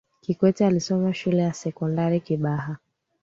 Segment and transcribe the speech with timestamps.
[0.21, 2.75] kikwete alisoma shule ya sekondari kibaha